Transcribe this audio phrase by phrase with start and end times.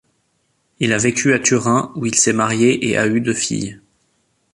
[0.79, 3.79] Il a vécu à Turin, où il s'est marié et a eu deux filles.